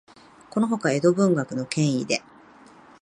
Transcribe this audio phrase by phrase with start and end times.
[0.49, 2.23] このほか、江戸文学の権威で、